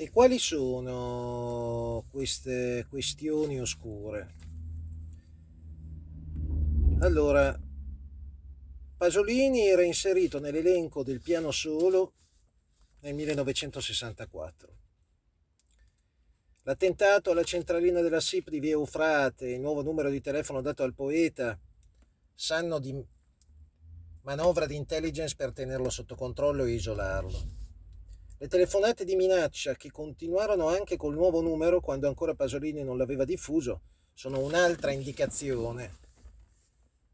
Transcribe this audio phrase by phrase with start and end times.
[0.00, 4.32] E quali sono queste questioni oscure?
[7.00, 7.60] Allora,
[8.96, 12.12] Pasolini era inserito nell'elenco del piano solo
[13.00, 14.76] nel 1964.
[16.62, 20.94] L'attentato alla centralina della SIP di Via Eufrate, il nuovo numero di telefono dato al
[20.94, 21.58] poeta,
[22.32, 23.04] sanno di
[24.22, 27.66] manovra di intelligence per tenerlo sotto controllo e isolarlo.
[28.40, 33.24] Le telefonate di minaccia che continuarono anche col nuovo numero quando ancora Pasolini non l'aveva
[33.24, 33.80] diffuso
[34.14, 35.96] sono un'altra indicazione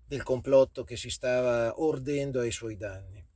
[0.06, 3.26] del complotto che si stava ordendo ai suoi danni.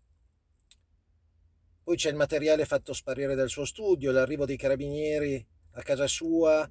[1.82, 6.70] Poi c'è il materiale fatto sparire dal suo studio, l'arrivo dei carabinieri a casa sua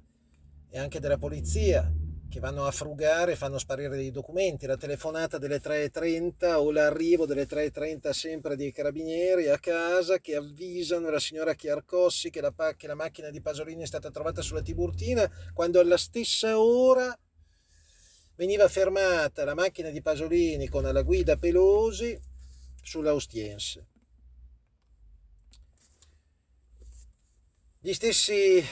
[0.70, 1.92] e anche della polizia,
[2.28, 7.24] che vanno a frugare e fanno sparire dei documenti, la telefonata delle 3.30 o l'arrivo
[7.24, 12.86] delle 3.30 sempre dei carabinieri a casa che avvisano la signora Chiarcossi che la, che
[12.86, 17.18] la macchina di Pasolini è stata trovata sulla Tiburtina, quando alla stessa ora
[18.36, 22.18] veniva fermata la macchina di Pasolini con alla guida Pelosi
[22.82, 23.86] sulla Ostiense.
[27.80, 28.62] Gli stessi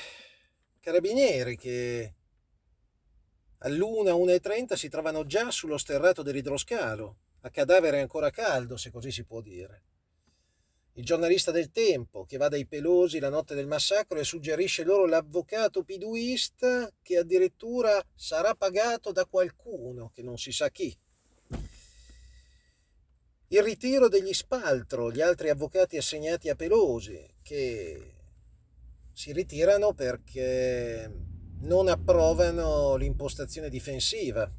[0.79, 2.16] carabinieri che
[3.61, 9.25] All'una, 1.30 si trovano già sullo sterrato dell'idroscalo, a cadavere ancora caldo, se così si
[9.25, 9.83] può dire.
[10.95, 15.07] Il giornalista del tempo che va dai pelosi la notte del massacro e suggerisce loro
[15.07, 20.97] l'avvocato piduista che addirittura sarà pagato da qualcuno, che non si sa chi.
[23.49, 28.15] Il ritiro degli spaltro, gli altri avvocati assegnati a Pelosi, che
[29.13, 34.51] si ritirano perché non approvano l'impostazione difensiva.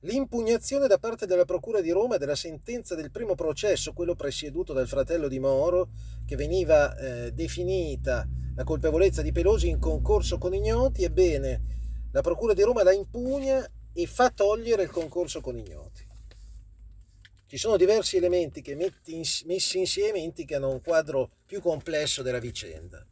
[0.00, 4.88] L'impugnazione da parte della Procura di Roma della sentenza del primo processo, quello presieduto dal
[4.88, 5.90] fratello di Moro,
[6.26, 11.62] che veniva eh, definita la colpevolezza di Pelosi in concorso con ignoti, ebbene,
[12.10, 16.04] la Procura di Roma la impugna e fa togliere il concorso con ignoti.
[17.46, 23.06] Ci sono diversi elementi che messi insieme indicano un quadro più complesso della vicenda.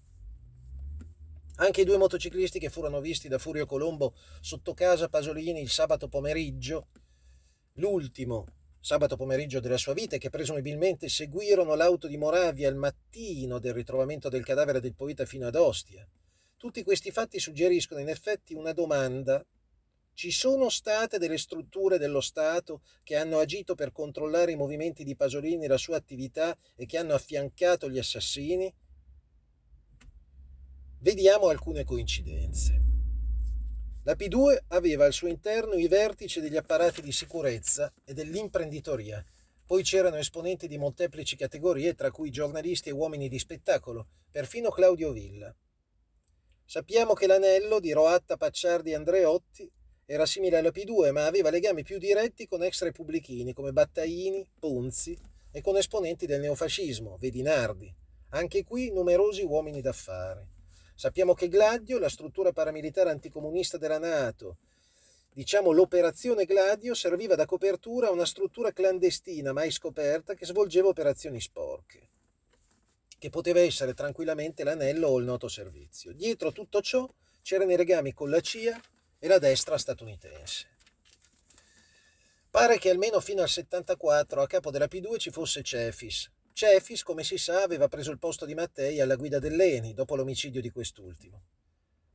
[1.60, 6.08] Anche i due motociclisti che furono visti da Furio Colombo sotto casa Pasolini il sabato
[6.08, 6.88] pomeriggio,
[7.74, 8.46] l'ultimo
[8.80, 13.74] sabato pomeriggio della sua vita e che presumibilmente seguirono l'auto di Moravia al mattino del
[13.74, 16.08] ritrovamento del cadavere del poeta fino ad Ostia.
[16.56, 19.44] Tutti questi fatti suggeriscono in effetti una domanda.
[20.14, 25.14] Ci sono state delle strutture dello Stato che hanno agito per controllare i movimenti di
[25.14, 28.74] Pasolini e la sua attività e che hanno affiancato gli assassini?
[31.02, 32.82] Vediamo alcune coincidenze.
[34.02, 39.24] La P2 aveva al suo interno i vertici degli apparati di sicurezza e dell'imprenditoria,
[39.64, 45.10] poi c'erano esponenti di molteplici categorie, tra cui giornalisti e uomini di spettacolo, perfino Claudio
[45.12, 45.54] Villa.
[46.66, 49.72] Sappiamo che l'anello di Roatta Pacciardi Andreotti
[50.04, 55.18] era simile alla P2, ma aveva legami più diretti con ex repubblichini come Battaini, Ponzi
[55.50, 57.90] e con esponenti del neofascismo, vedi Nardi.
[58.32, 60.58] Anche qui numerosi uomini d'affari.
[61.00, 64.58] Sappiamo che Gladio, la struttura paramilitare anticomunista della Nato,
[65.32, 71.40] diciamo l'operazione Gladio, serviva da copertura a una struttura clandestina mai scoperta che svolgeva operazioni
[71.40, 72.08] sporche,
[73.18, 76.12] che poteva essere tranquillamente l'anello o il noto servizio.
[76.12, 77.08] Dietro tutto ciò
[77.40, 78.78] c'erano i legami con la CIA
[79.18, 80.66] e la destra statunitense.
[82.50, 87.24] Pare che almeno fino al 74 a capo della P2 ci fosse Cefis, Cefis, come
[87.24, 91.44] si sa, aveva preso il posto di Mattei alla guida dell'ENI dopo l'omicidio di quest'ultimo.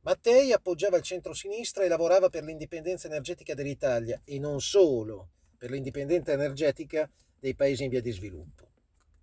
[0.02, 6.30] Mattei appoggiava il centro-sinistra e lavorava per l'indipendenza energetica dell'Italia e non solo per l'indipendenza
[6.30, 8.70] energetica dei paesi in via di sviluppo.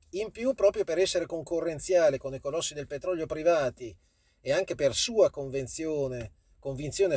[0.10, 3.96] In più, proprio per essere concorrenziale con i colossi del petrolio privati
[4.42, 6.34] e anche per sua convinzione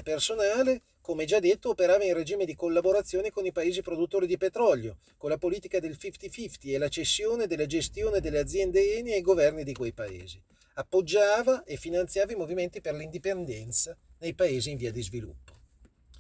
[0.05, 4.97] personale, come già detto, operava in regime di collaborazione con i paesi produttori di petrolio,
[5.17, 9.63] con la politica del 50-50 e la cessione della gestione delle aziende Eni ai governi
[9.63, 10.43] di quei paesi.
[10.75, 15.53] Appoggiava e finanziava i movimenti per l'indipendenza nei paesi in via di sviluppo.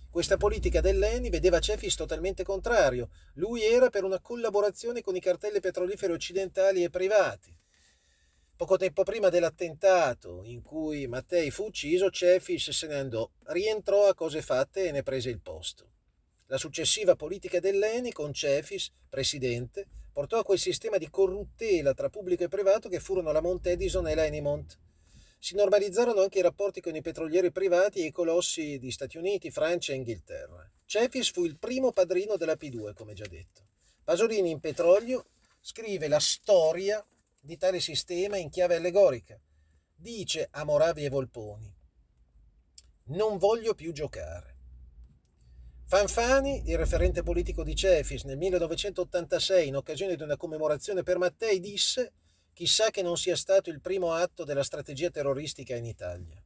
[0.08, 3.08] Questa politica dell'Eni vedeva Cefis totalmente contrario.
[3.34, 7.55] Lui era per una collaborazione con i cartelli petroliferi occidentali e privati
[8.56, 14.14] Poco tempo prima dell'attentato in cui Mattei fu ucciso, Cefis se ne andò, rientrò a
[14.14, 15.90] cose fatte e ne prese il posto.
[16.46, 22.44] La successiva politica dell'ENI con Cefis, presidente, portò a quel sistema di corruttela tra pubblico
[22.44, 24.78] e privato che furono la Mount Edison e la Enimont.
[25.38, 29.50] Si normalizzarono anche i rapporti con i petrolieri privati e i colossi di Stati Uniti,
[29.50, 30.66] Francia e Inghilterra.
[30.86, 33.66] Cefis fu il primo padrino della P2, come già detto.
[34.02, 35.26] Pasolini in petrolio
[35.60, 37.04] scrive la storia
[37.46, 39.40] di tale sistema in chiave allegorica,
[39.94, 41.72] dice a Moravi e Volponi,
[43.04, 44.54] non voglio più giocare.
[45.84, 51.60] Fanfani, il referente politico di Cefis, nel 1986, in occasione di una commemorazione per Mattei,
[51.60, 52.12] disse
[52.52, 56.42] chissà che non sia stato il primo atto della strategia terroristica in Italia.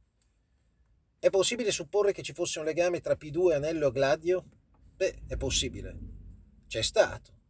[1.17, 4.45] È possibile supporre che ci fosse un legame tra P2, Anello e Gladio?
[4.95, 5.97] Beh, è possibile.
[6.67, 7.40] C'è stato.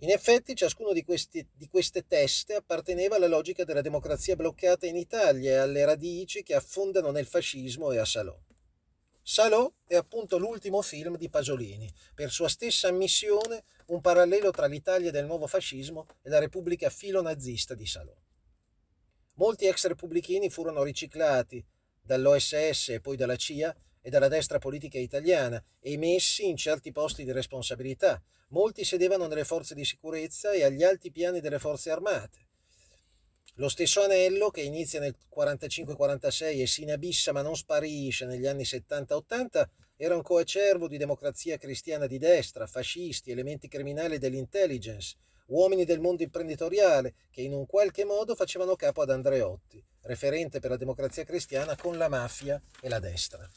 [0.00, 4.96] In effetti ciascuno di, questi, di, queste teste apparteneva alla logica della democrazia bloccata in
[4.96, 8.38] Italia e alle radici che affondano nel fascismo e a Salò.
[9.22, 15.10] Salò è appunto l'ultimo film di Pasolini, per sua stessa ammissione un parallelo tra l'Italia
[15.10, 18.14] del nuovo fascismo e la Repubblica filo-nazista di Salò.
[19.36, 21.64] Molti ex repubblichini furono riciclati
[22.02, 23.74] dall'OSS e poi dalla CIA
[24.06, 28.22] e dalla destra politica italiana e messi in certi posti di responsabilità.
[28.50, 32.46] Molti sedevano nelle forze di sicurezza e agli alti piani delle forze armate.
[33.54, 38.62] Lo stesso anello, che inizia nel 45-46 e si inabissa ma non sparisce negli anni
[38.62, 39.64] 70-80,
[39.96, 45.16] era un coacervo di democrazia cristiana di destra, fascisti, elementi criminali dell'intelligence,
[45.46, 50.70] uomini del mondo imprenditoriale che in un qualche modo facevano capo ad Andreotti, referente per
[50.70, 53.50] la democrazia cristiana con la mafia e la destra.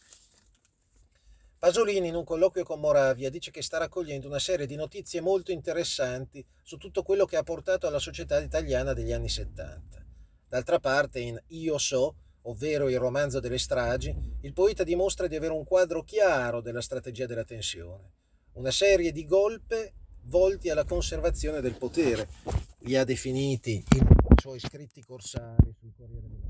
[1.60, 5.52] Pasolini in un colloquio con Moravia dice che sta raccogliendo una serie di notizie molto
[5.52, 10.06] interessanti su tutto quello che ha portato alla società italiana degli anni 70.
[10.48, 15.52] D'altra parte in Io so, ovvero il romanzo delle stragi, il poeta dimostra di avere
[15.52, 18.14] un quadro chiaro della strategia della tensione,
[18.54, 19.96] una serie di golpe
[20.28, 22.30] volti alla conservazione del potere.
[22.84, 24.02] Li ha definiti i
[24.40, 26.50] suoi scritti corsari sul Corriere della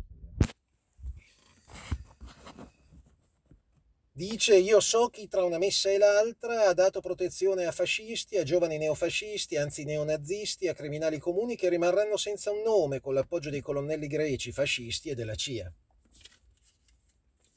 [4.19, 8.44] Dice io so chi tra una messa e l'altra ha dato protezione a fascisti, a
[8.44, 13.62] giovani neofascisti, anzi neonazisti, a criminali comuni che rimarranno senza un nome con l'appoggio dei
[13.62, 15.71] colonnelli greci, fascisti e della CIA.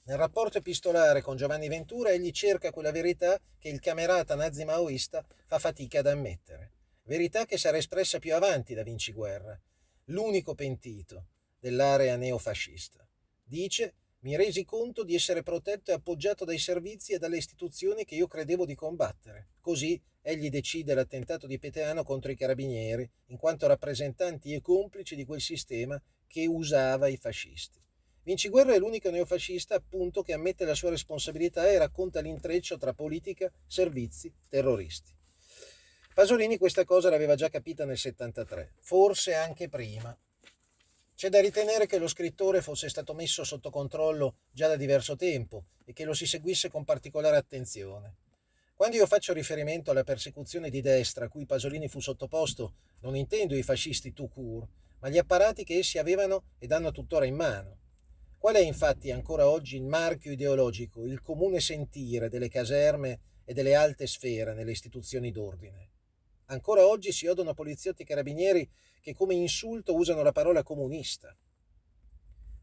[0.04, 5.58] Nel rapporto epistolare con Giovanni Ventura egli cerca quella verità che il camerata nazi-maoista fa
[5.58, 6.74] fatica ad ammettere.
[7.06, 9.60] Verità che sarà espressa più avanti da Vinci Guerra,
[10.04, 11.26] l'unico pentito
[11.58, 13.04] dell'area neofascista.
[13.42, 18.14] Dice mi resi conto di essere protetto e appoggiato dai servizi e dalle istituzioni che
[18.14, 19.48] io credevo di combattere.
[19.60, 25.24] Così egli decide l'attentato di Peteano contro i carabinieri, in quanto rappresentanti e complici di
[25.24, 27.80] quel sistema che usava i fascisti.
[28.22, 33.52] Vinciguerra è l'unico neofascista appunto che ammette la sua responsabilità e racconta l'intreccio tra politica,
[33.66, 35.12] servizi, terroristi.
[36.14, 40.16] Pasolini questa cosa l'aveva già capita nel 73, forse anche prima,
[41.22, 45.66] c'è da ritenere che lo scrittore fosse stato messo sotto controllo già da diverso tempo
[45.84, 48.16] e che lo si seguisse con particolare attenzione.
[48.74, 53.54] Quando io faccio riferimento alla persecuzione di destra a cui Pasolini fu sottoposto, non intendo
[53.54, 57.76] i fascisti tout court, ma gli apparati che essi avevano ed hanno tuttora in mano.
[58.36, 63.76] Qual è infatti ancora oggi il marchio ideologico, il comune sentire delle caserme e delle
[63.76, 65.90] alte sfere nelle istituzioni d'ordine?
[66.52, 68.68] Ancora oggi si odono poliziotti e carabinieri
[69.00, 71.34] che come insulto usano la parola comunista.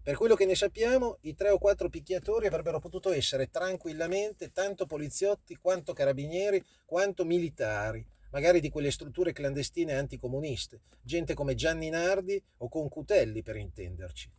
[0.03, 4.86] Per quello che ne sappiamo, i tre o quattro picchiatori avrebbero potuto essere tranquillamente tanto
[4.86, 12.41] poliziotti quanto carabinieri quanto militari, magari di quelle strutture clandestine anticomuniste, gente come Gianni Nardi
[12.57, 14.31] o Concutelli per intenderci.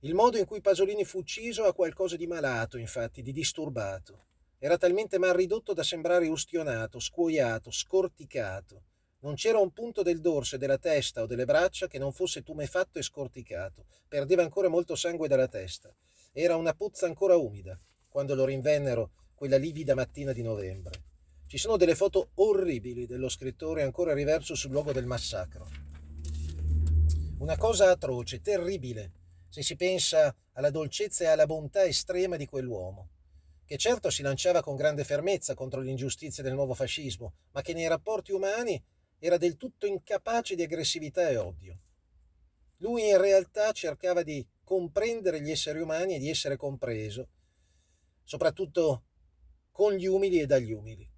[0.00, 4.26] Il modo in cui Pasolini fu ucciso ha qualcosa di malato, infatti, di disturbato.
[4.64, 8.84] Era talmente mal ridotto da sembrare ustionato, scuoiato, scorticato.
[9.18, 12.98] Non c'era un punto del dorso, della testa o delle braccia che non fosse tumefatto
[12.98, 13.84] e scorticato.
[14.08, 15.94] Perdeva ancora molto sangue dalla testa.
[16.32, 17.78] Era una pozza ancora umida,
[18.08, 21.02] quando lo rinvennero quella livida mattina di novembre.
[21.46, 25.68] Ci sono delle foto orribili dello scrittore ancora riverso sul luogo del massacro.
[27.40, 29.12] Una cosa atroce, terribile,
[29.46, 33.10] se si pensa alla dolcezza e alla bontà estrema di quell'uomo
[33.66, 37.88] che certo si lanciava con grande fermezza contro l'ingiustizia del nuovo fascismo, ma che nei
[37.88, 38.82] rapporti umani
[39.18, 41.78] era del tutto incapace di aggressività e odio.
[42.78, 47.28] Lui in realtà cercava di comprendere gli esseri umani e di essere compreso,
[48.22, 49.04] soprattutto
[49.70, 51.10] con gli umili e dagli umili.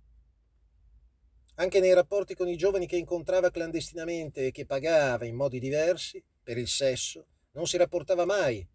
[1.56, 6.22] Anche nei rapporti con i giovani che incontrava clandestinamente e che pagava in modi diversi
[6.42, 8.66] per il sesso, non si rapportava mai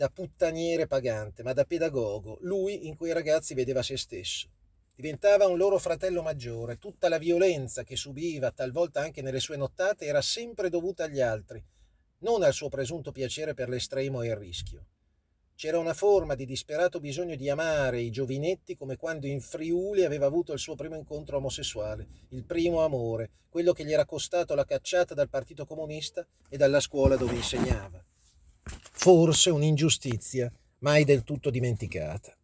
[0.00, 2.38] da puttaniere pagante, ma da pedagogo.
[2.40, 4.48] Lui in quei ragazzi vedeva se stesso.
[4.94, 6.78] Diventava un loro fratello maggiore.
[6.78, 11.62] Tutta la violenza che subiva, talvolta anche nelle sue nottate, era sempre dovuta agli altri,
[12.20, 14.86] non al suo presunto piacere per l'estremo e il rischio.
[15.54, 20.24] C'era una forma di disperato bisogno di amare i giovinetti come quando in Friuli aveva
[20.24, 24.64] avuto il suo primo incontro omosessuale, il primo amore, quello che gli era costato la
[24.64, 28.02] cacciata dal Partito Comunista e dalla scuola dove insegnava
[28.62, 32.34] forse un'ingiustizia mai del tutto dimenticata.